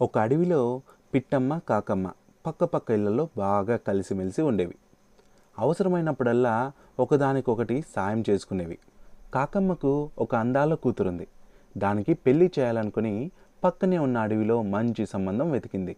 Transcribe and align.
ఒక 0.00 0.18
అడవిలో 0.18 0.80
పిట్టమ్మ 1.14 1.58
కాకమ్మ 1.68 2.10
పక్క 2.46 2.64
పక్క 2.64 2.90
ఇళ్ళలో 2.90 3.28
బాగా 3.36 3.76
కలిసిమెలిసి 3.76 4.42
ఉండేవి. 4.42 4.74
అవసరమైనప్పుడల్లా 5.58 6.72
ఒకదానికొకటి 7.00 7.84
సాయం 7.96 8.24
చేసుకునేవి. 8.30 8.78
కాకమ్మకు 9.34 10.10
ఒక 10.18 10.34
అందాల 10.34 10.74
కూతురుంది. 10.74 11.26
దానికి 11.78 12.14
పెళ్ళి 12.14 12.50
చేయాలనుకుని 12.58 13.30
పక్కనే 13.64 13.98
ఉన్న 13.98 14.18
అడవిలో 14.18 14.62
మంచి 14.62 15.06
సంబంధం 15.06 15.50
వెతికింది. 15.50 15.96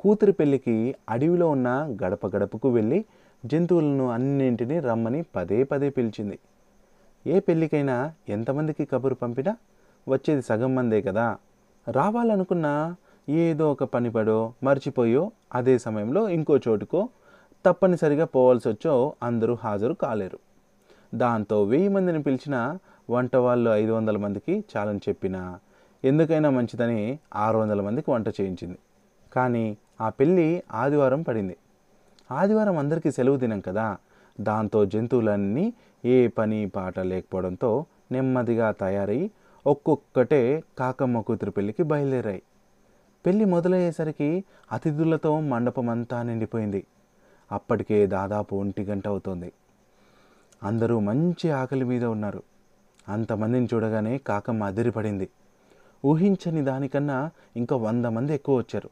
కూతురి 0.00 0.32
పెళ్ళికి 0.32 0.94
అడవిలో 1.08 1.48
ఉన్న 1.48 1.96
గడప 2.04 2.36
గడపకు 2.36 2.68
వెళ్ళి 2.68 3.04
జంతువులను 3.46 4.10
అన్నింటినీ 4.10 4.80
రమ్మని 4.80 5.24
పదే 5.36 5.64
పదే 5.64 5.90
పిలిచింది. 5.90 6.38
ఏ 7.26 7.40
పెళ్ళికైనా 7.40 8.12
ఎంతమందికి 8.28 8.84
కబురు 8.84 9.14
పంపినా 9.14 9.56
వచ్చేది 10.08 10.42
సగం 10.42 10.74
మందే 10.74 11.02
కదా? 11.02 11.36
రావాలనుకున్నా 11.90 12.96
ఏదో 13.30 13.72
ఒక 13.72 13.84
పని 13.84 14.10
పడో 14.10 14.52
మర్చిపోయో 14.62 15.32
అదే 15.54 15.78
సమయంలో 15.78 16.28
ఇంకో 16.28 16.58
చోటుకో 16.68 17.08
తప్పనిసరిగా 17.66 18.24
పోవాల్సి 18.24 18.68
వచ్చో 18.68 19.14
అందరూ 19.22 19.54
హాజరు 19.54 19.94
కాలేరు. 19.94 20.38
దాంతో 21.14 21.62
వెయ్యి 21.62 21.88
మందిని 21.88 22.22
పిలిచిన 22.22 22.78
వంట 23.10 23.36
వాళ్ళు 23.36 23.70
ఐదు 23.70 23.92
వందల 23.92 24.16
మందికి 24.16 24.64
చాలని 24.76 25.00
చెప్పినా 25.08 25.58
ఎందుకైనా 26.04 26.50
మంచిదని 26.50 27.18
ఆరు 27.34 27.58
వందల 27.58 27.80
మందికి 27.80 28.10
వంట 28.10 28.28
చేయించింది. 28.28 28.78
కానీ 29.32 29.76
ఆ 30.00 30.08
పెళ్ళి 30.08 30.62
ఆదివారం 30.72 31.22
పడింది. 31.22 31.56
ఆదివారం 32.30 32.78
అందరికీ 32.78 33.10
సెలవు 33.10 33.36
దినం 33.36 33.60
కదా. 33.60 33.96
దాంతో 34.40 34.84
జంతువులన్నీ 34.84 35.72
ఏ 36.04 36.26
పని 36.26 36.68
పాట 36.68 37.00
లేకపోవడంతో 37.00 37.84
నెమ్మదిగా 38.12 38.70
తయారై 38.70 39.30
ఒక్కొక్కటే 39.66 40.62
కాకమ్మ 40.78 41.20
కూతురు 41.20 41.50
పెళ్ళికి 41.50 41.82
బయలుదేరాయి. 41.82 42.42
పెళ్ళి 43.26 43.44
మొదలయ్యేసరికి 43.44 44.44
అతిథులతో 44.72 45.40
మండపం 45.40 45.88
అంతా 45.88 46.22
నిండిపోయింది. 46.22 46.86
అప్పటికే 47.52 48.06
దాదాపు 48.06 48.56
ఒంటి 48.56 48.82
గంట 48.82 49.08
అవుతోంది. 49.08 49.52
అందరూ 50.62 51.00
మంచి 51.00 51.50
ఆకలి 51.50 51.84
మీద 51.84 52.04
ఉన్నారు. 52.04 52.42
అంతమందిని 53.08 53.68
చూడగానే 53.74 54.18
కాకమ్మ 54.18 54.64
అదిరిపడింది. 54.64 55.28
ఊహించని 56.04 56.62
దానికన్నా 56.62 57.30
ఇంకా 57.56 57.76
వంద 57.76 58.04
మంది 58.04 58.34
ఎక్కువ 58.34 58.58
వచ్చారు. 58.58 58.90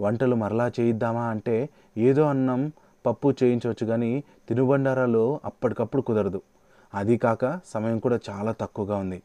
వంటలు 0.00 0.36
మరలా 0.36 0.68
చేయిద్దామా 0.68 1.24
అంటే 1.24 1.68
ఏదో 1.96 2.22
అన్నం 2.22 2.72
పప్పు 3.06 3.34
చేయించవచ్చు 3.42 3.86
కానీ 3.86 4.24
తినుబండారాలు 4.48 5.40
అప్పటికప్పుడు 5.44 6.02
కుదరదు. 6.02 6.42
అది 6.94 7.16
కాక 7.16 7.60
సమయం 7.66 7.98
కూడా 7.98 8.18
చాలా 8.30 8.52
తక్కువగా 8.52 8.96
ఉంది. 8.96 9.22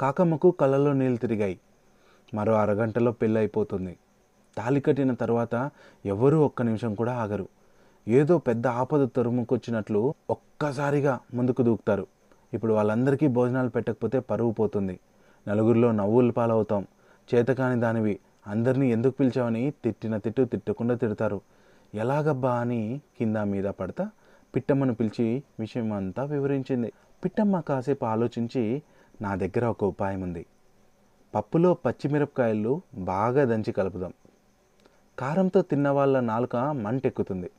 కాకమ్మకు 0.00 0.50
కళ్ళలో 0.50 0.92
నీళ్ళు 0.92 1.18
తిరిగాయి. 1.18 1.60
మరో 2.34 2.54
అరగంటలో 2.54 3.12
పెళ్ళి 3.12 3.38
అయిపోతుంది. 3.40 3.96
తాళి 4.56 4.80
కట్టిన 4.80 5.14
తర్వాత 5.14 5.70
ఎవరూ 6.06 6.44
ఒక్క 6.44 6.62
నిమిషం 6.62 6.94
కూడా 6.94 7.12
ఆగరు. 7.14 7.48
ఏదో 8.08 8.38
పెద్ద 8.38 8.66
ఆపద 8.66 9.08
తరుముకొచ్చినట్లు 9.16 10.14
ఒక్కసారిగా 10.30 11.18
ముందుకు 11.34 11.62
దూకుతారు. 11.62 12.06
ఇప్పుడు 12.54 12.72
వాళ్ళందరికీ 12.72 13.26
భోజనాలు 13.26 13.68
పెట్టకపోతే 13.68 14.18
పరువు 14.20 14.52
పోతుంది. 14.52 15.00
నలుగురిలో 15.48 15.92
నవ్వులు 15.92 16.32
పాలవుతాం. 16.32 16.86
చేతకాని 17.34 17.80
దానివి. 17.80 18.18
అందరినీ 18.46 18.92
ఎందుకు 18.92 19.16
పిలిచావని 19.16 19.72
తిట్టిన 19.84 20.16
తిట్టు 20.16 20.44
తిట్టకుండా 20.44 20.94
తిడతారు. 20.94 21.40
ఎలాగబ్బా 21.94 22.54
అని 22.54 23.00
కింద 23.18 23.36
మీద 23.36 23.64
పడతా 23.64 24.10
పిట్టమ్మను 24.54 24.94
పిలిచి 24.94 25.42
విషయం 25.60 25.92
అంతా 25.92 26.24
వివరించింది. 26.24 26.92
పిట్టమ్మ 27.24 27.60
కాసేపు 27.60 28.04
ఆలోచించి 28.04 28.82
నా 29.22 29.34
దగ్గర 29.34 29.66
ఒక 29.66 29.84
ఉపాయం 29.84 30.20
ఉంది. 30.20 30.46
పప్పులో 31.34 31.74
పచ్చిమిరపకాయలు 31.74 32.80
బాగా 32.94 33.44
దంచి 33.44 33.72
కలుపుదాం. 33.72 34.12
కారంతో 35.18 35.62
తిన్న 35.62 35.88
వాళ్ళ 35.88 36.20
నాలుక 36.20 36.56
మంటెక్కుతుంది. 36.56 37.50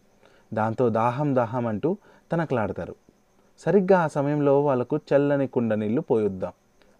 దాంతో 0.53 0.89
దాహం 0.89 1.35
దాహం 1.35 1.67
అంటూ 1.67 1.97
తనకలాడతారు. 2.31 2.95
సరిగ్గా 3.59 3.99
ఆ 3.99 4.07
సమయంలో 4.07 4.61
వాళ్ళకు 4.61 4.99
చల్లని 5.13 5.47
కుండ 5.47 5.73
నీళ్ళు 5.73 6.01
పోయొద్దాం. 6.01 6.51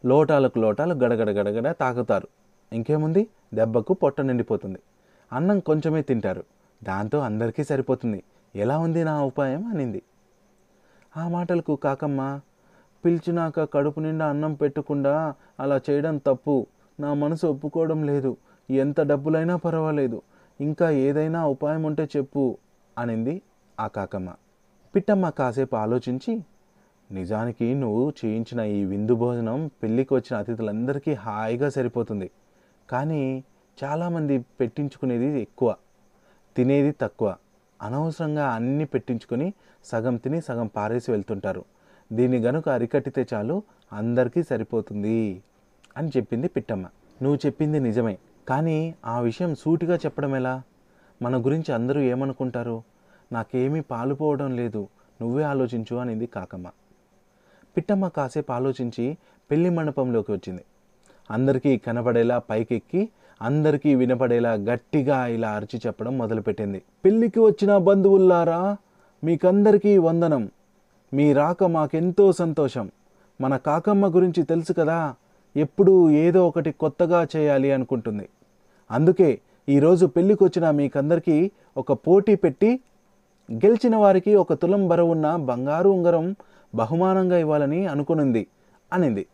లోటాలకు 0.05 0.59
లోటాలు 0.59 0.94
గడగడ 0.94 1.29
గడగడ 1.29 1.72
తాగుతారు. 1.72 2.28
ఇంకేముంది? 2.73 3.28
దెబ్బకు 3.53 3.94
పొట్ట 3.94 4.22
నిండిపోతుంది. 4.22 4.79
అన్నం 5.34 5.59
కొంచెమే 5.59 6.01
తింటారు. 6.01 6.44
దాంతో 6.84 7.19
అందరికీ 7.19 7.63
సరిపోతుంది. 7.63 8.23
ఎలా 8.55 8.79
ఉంది 8.79 9.03
నా 9.03 9.23
ఉపాయం? 9.23 9.66
అనింది. 9.66 10.01
ఆ 11.17 11.28
మాటలకు 11.28 11.75
కాకమ్మ 11.75 12.39
పిలిచినాక 13.07 13.73
కడుపు 13.73 14.00
నిండా 14.00 14.29
అన్నం 14.29 14.53
పెట్టకుండా 14.53 15.35
అలా 15.59 15.81
చేయడం 15.90 16.18
తప్పు. 16.18 16.68
నా 17.00 17.13
మనసు 17.13 17.47
ఒప్పుకోవడం 17.47 18.03
లేదు. 18.03 18.38
ఎంత 18.69 19.01
డబ్బులైనా 19.01 19.56
పర్వాలేదు. 19.56 20.22
ఇంకా 20.62 20.90
ఏదైనా 20.90 21.47
ఉపాయం 21.47 21.84
ఉంటే 21.84 22.09
చెప్పు 22.17 22.57
అనింది 22.97 23.41
ఆ 23.79 23.88
కాకమ్మ. 23.88 24.34
పిట్టమ్మ 24.96 25.29
కాసేపు 25.29 25.75
ఆలోచించి 25.75 26.44
నిజానికి 27.12 27.73
నువ్వు 27.73 28.13
చేయించిన 28.25 28.59
ఈ 28.59 28.85
విందు 28.85 29.16
భోజనం 29.16 29.69
పెళ్ళికి 29.84 30.13
వచ్చిన 30.13 30.38
అతిథులందరికీ 30.38 31.13
హాయిగా 31.13 31.69
సరిపోతుంది. 31.69 32.31
కానీ 32.90 33.44
చాలామంది 33.84 34.46
పెట్టించుకునేది 34.59 35.41
ఎక్కువ 35.41 35.75
తినేది 36.56 36.96
తక్కువ. 37.01 37.35
అనవసరంగా 37.81 38.50
అన్నీ 38.50 38.85
పెట్టించుకొని 38.85 39.53
సగం 39.85 40.17
తిని 40.17 40.41
సగం 40.41 40.67
పారేసి 40.67 41.12
వెళ్తుంటారు. 41.12 41.66
దీన్ని 42.12 42.40
గనుక 42.40 42.69
అరికట్టితే 42.69 43.28
చాలు 43.34 43.63
అందరికీ 43.94 44.44
సరిపోతుంది 44.44 45.41
అని 45.97 46.07
చెప్పింది 46.07 46.47
పిట్టమ్మ. 46.47 46.85
నువ్వు 47.22 47.40
చెప్పింది 47.45 47.79
నిజమే 47.79 48.18
కానీ 48.47 48.95
ఆ 49.06 49.19
విషయం 49.19 49.56
సూటిగా 49.56 49.95
చెప్పడం 49.95 50.35
ఎలా? 50.35 50.62
మన 51.22 51.46
గురించి 51.46 51.73
అందరూ 51.73 52.01
ఏమనుకుంటారు? 52.01 52.84
నాకేమీ 53.31 53.81
పాలుపోవడం 53.81 54.56
లేదు 54.56 54.88
నువ్వే 55.22 55.44
ఆలోచించు 55.44 55.96
అనింది 55.96 56.25
కాకమ్మ. 56.25 56.67
పిట్టమ్మ 57.78 58.07
కాసేపు 58.07 58.51
ఆలోచించి 58.51 59.17
పెళ్ళి 59.51 59.69
మండపంలోకి 59.69 60.31
వచ్చింది. 60.31 60.62
అందరికీ 61.31 61.78
కనపడేలా 61.78 62.40
పైకెక్కి 62.40 63.09
అందరికీ 63.41 63.96
వినపడేలా 63.96 64.53
గట్టిగా 64.53 65.28
ఇలా 65.28 65.51
అరిచి 65.51 65.81
చెప్పడం 65.88 66.17
మొదలుపెట్టింది. 66.17 66.81
పెళ్ళికి 67.06 67.40
వచ్చిన 67.40 67.78
బంధువుల్లారా 67.78 68.78
మీకందరికీ 69.23 69.97
వందనం. 69.97 70.50
మీ 71.13 71.34
రాక 71.34 71.63
మాకెంతో 71.63 72.31
సంతోషం. 72.31 72.91
మన 73.41 73.57
కాకమ్మ 73.57 74.16
గురించి 74.16 74.44
తెలుసు 74.44 74.73
కదా 74.73 75.16
ఎప్పుడూ 75.56 76.09
ఏదో 76.09 76.47
ఒకటి 76.47 76.72
కొత్తగా 76.72 77.28
చేయాలి 77.35 77.72
అనుకుంటుంది. 77.72 78.29
అందుకే 78.91 79.41
ఈరోజు 79.69 80.06
పెళ్ళికొచ్చిన 80.06 80.72
మీకందరికీ 80.72 81.51
ఒక 81.78 81.91
పోటీ 81.91 82.35
పెట్టి 82.35 82.79
గెలిచిన 83.51 83.96
వారికి 83.96 84.35
ఒక 84.35 84.53
తులం 84.53 84.88
బరువున్న 84.88 85.35
బంగారు 85.35 85.90
ఉంగరం 85.90 86.35
బహుమానంగా 86.75 87.38
ఇవ్వాలని 87.38 87.88
అనుకునింది 87.88 88.47
అనింది. 88.94 89.25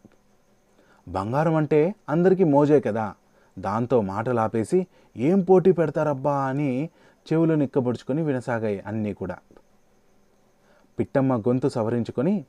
బంగారం 1.07 1.55
అంటే 1.55 1.95
అందరికీ 2.09 2.43
మోజే 2.43 2.79
కదా 2.79 3.13
దాంతో 3.59 4.01
మాటలాపేసి 4.01 4.87
ఏం 5.17 5.41
పోటీ 5.41 5.71
పెడతారబ్బా 5.71 6.35
అని 6.35 6.89
చెవులు 7.33 7.53
నిక్కబొడుచుకొని 7.53 8.21
వినసాగాయి 8.21 8.79
అన్నీ 8.87 9.13
కూడా. 9.13 9.37
పిట్టమ్మ 10.99 11.37
గొంతు 11.37 11.67
సవరించుకొని 11.67 12.45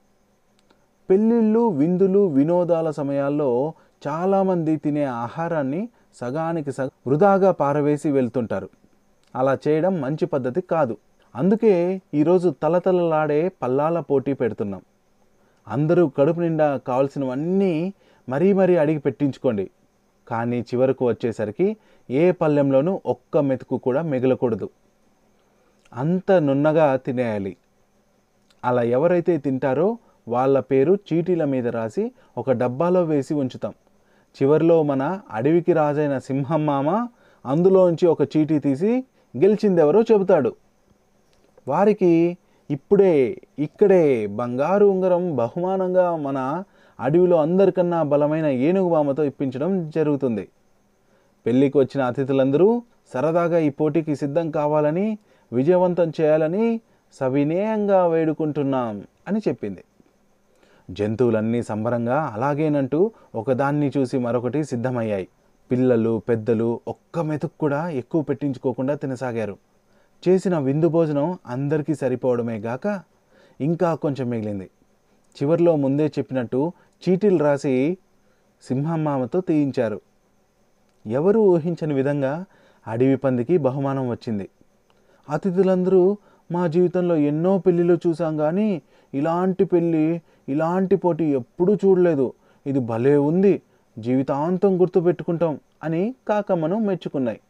పెళ్ళిళ్ళు 1.10 1.68
విందులు 1.68 2.26
వినోదాల 2.26 2.90
సమయాల్లో 2.90 3.72
చాలామంది 4.08 4.76
తినే 4.76 5.04
ఆహారాన్ని 5.04 5.88
సగానికి 6.14 6.72
సగ 6.72 6.88
వృధాగా 7.06 7.50
పారవేసి 7.50 8.10
వెళ్తుంటారు. 8.10 8.68
అలా 9.36 9.58
చేయడం 9.68 10.00
మంచి 10.00 10.26
పద్ధతి 10.26 10.60
కాదు. 10.60 10.96
అందుకే 11.36 12.00
ఈరోజు 12.14 12.54
తలతలలాడే 12.62 13.52
పల్లాల 13.62 14.00
పోటీ 14.00 14.32
పెడుతున్నాం. 14.32 14.82
అందరూ 15.68 16.08
కడుపు 16.08 16.40
నిండా 16.40 16.76
కావాల్సినవన్నీ 16.76 17.92
మరీ 18.28 18.52
మరీ 18.52 18.76
అడిగి 18.76 18.98
పెట్టించుకోండి. 18.98 19.70
కానీ 20.28 20.60
చివరకు 20.60 21.08
వచ్చేసరికి 21.08 21.76
ఏ 22.10 22.30
పళ్ళెంలోనూ 22.30 23.00
ఒక్క 23.06 23.38
మెతుకు 23.38 23.76
కూడా 23.76 24.02
మిగలకూడదు. 24.02 24.68
అంత 25.94 26.32
నున్నగా 26.32 26.96
తినేయాలి. 26.96 27.56
అలా 28.64 28.82
ఎవరైతే 28.82 29.36
తింటారో 29.36 29.98
వాళ్ళ 30.28 30.60
పేరు 30.60 30.98
చీటీల 31.08 31.44
మీద 31.44 31.68
రాసి 31.68 32.12
ఒక 32.38 32.50
డబ్బాలో 32.50 33.04
వేసి 33.04 33.34
ఉంచుతాం. 33.34 33.72
చివరిలో 34.36 34.82
మన 34.82 35.20
అడవికి 35.30 35.72
రాజైన 35.72 36.18
సింహం 36.18 36.66
మామ 36.66 37.08
అందులోంచి 37.46 38.06
ఒక 38.06 38.22
చీటీ 38.36 38.58
తీసి 38.58 39.04
గెలిచిందెవరో 39.36 40.02
చెబుతాడు. 40.02 40.54
వారికి 41.68 42.38
ఇప్పుడే 42.70 43.40
ఇక్కడే 43.58 44.26
బంగారు 44.26 44.86
ఉంగరం 44.86 45.36
బహుమానంగా 45.36 46.16
మన 46.16 46.64
అడవిలో 47.00 47.36
అందరికన్నా 47.36 48.02
బలమైన 48.02 48.46
ఏనుగు 48.46 48.88
మామతో 48.88 49.24
ఇప్పించడం 49.24 49.90
జరుగుతుంది. 49.94 50.48
పెళ్ళికి 51.46 51.78
వచ్చిన 51.78 52.02
అతిథులందరూ 52.02 52.82
సరదాగా 53.14 53.58
ఈ 53.58 53.68
పోటీకి 53.68 54.16
సిద్ధం 54.16 54.50
కావాలని 54.50 55.18
విజయవంతం 55.52 56.12
చేయాలని 56.20 56.80
సవినయంగా 57.14 58.06
వేడుకుంటున్నాం 58.06 59.02
అని 59.28 59.40
చెప్పింది. 59.48 59.84
జంతువులన్నీ 60.90 61.62
సంబరంగా 61.62 62.30
అలాగేనంటూ 62.34 63.10
ఒకదాన్ని 63.34 63.92
చూసి 63.98 64.18
మరొకటి 64.18 64.64
సిద్ధమయ్యాయి. 64.64 65.28
పిల్లలు 65.70 66.22
పెద్దలు 66.28 66.80
ఒక్క 66.88 67.18
మెతుకు 67.18 67.58
కూడా 67.60 67.88
ఎక్కువ 67.88 68.22
పెట్టించుకోకుండా 68.22 68.94
తినసాగారు. 68.94 69.56
చేసిన 70.28 70.58
విందు 70.58 70.88
భోజనం 70.88 71.38
అందరికీ 71.46 71.94
సరిపోవడమే 71.94 72.58
గాక 72.58 73.00
ఇంకా 73.60 73.94
కొంచెం 73.94 74.28
మిగిలింది. 74.28 74.70
చివరిలో 75.42 75.76
ముందే 75.76 76.06
చెప్పినట్టు 76.06 76.72
చీటీలు 77.08 77.38
రాసి 77.38 77.98
సింహమ్మామతో 78.62 79.40
తీయించారు. 79.40 80.00
ఎవరూ 81.06 81.42
ఊహించని 81.42 81.94
విధంగా 81.94 82.44
అడవి 82.86 83.16
పందికి 83.16 83.58
బహుమానం 83.58 84.08
వచ్చింది. 84.08 84.48
అతిథులందరూ 85.28 86.16
మా 86.52 86.66
జీవితంలో 86.66 87.16
ఎన్నో 87.16 87.58
పెళ్ళిళ్ళు 87.58 87.98
చూసాం 88.06 88.36
కానీ 88.36 88.82
ఇలాంటి 89.14 89.64
పెళ్ళి 89.64 90.22
ఇలాంటి 90.48 90.96
పోటీ 90.96 91.24
ఎప్పుడూ 91.24 91.74
చూడలేదు. 91.74 92.32
ఇది 92.66 92.78
భలే 92.78 93.16
ఉంది. 93.16 93.62
జీవితాంతం 93.98 94.80
గుర్తుపెట్టుకుంటాం 94.80 95.60
అని 95.82 96.14
కాకమ్మను 96.28 96.78
మెచ్చుకున్నాయి. 96.78 97.40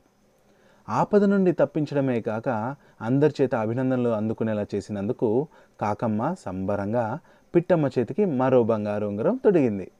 ఆపద 0.88 1.24
నుండి 1.24 1.52
తప్పించడమే 1.52 2.20
కాక 2.20 2.76
అందరి 3.00 3.34
చేత 3.40 3.54
అభినందనలు 3.54 4.08
అందుకునేలా 4.08 4.66
చేసినందుకు 4.74 5.46
కాకమ్మ 5.80 6.34
సంబరంగా 6.38 7.18
పిట్టమ్మ 7.54 7.90
చేతికి 7.98 8.24
మరో 8.24 8.62
బంగారు 8.62 9.06
ఉంగరం 9.06 9.40
తొడిగింది. 9.44 9.90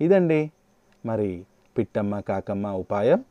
ఇదండి 0.00 0.50
మరి 1.06 1.44
పిట్టమ్మ 1.78 2.20
కాకమ్మ 2.20 2.66
ఉపాయం 2.66 3.24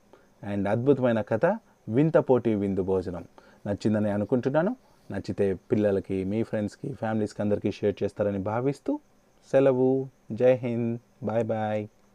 అండ్ 0.44 0.68
అద్భుతమైన 0.68 1.22
కథ 1.22 1.46
వింత 1.90 2.18
పోటీ 2.18 2.54
విందు 2.54 2.84
భోజనం. 2.84 3.24
నచ్చిందని 3.68 4.10
అనుకుంటున్నాను. 4.10 4.76
నచ్చితే 5.12 5.54
పిల్లలకి 5.54 6.24
మీ 6.24 6.44
ఫ్రెండ్స్కి 6.44 6.94
ఫ్యామిలీస్కి 6.94 7.42
అందరికీ 7.42 7.72
షేర్ 7.72 8.04
చేస్తారని 8.04 8.40
భావిస్తూ 8.40 9.00
సెలవు. 9.52 10.08
జై 10.32 10.54
హింద్. 10.54 11.00
Bye 11.24 11.44
bye. 11.44 11.88